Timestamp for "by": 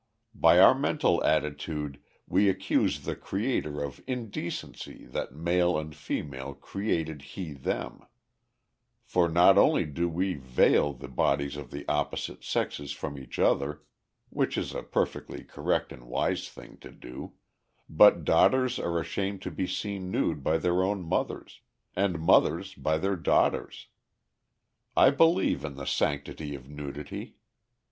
0.33-0.57, 20.43-20.57, 22.73-22.97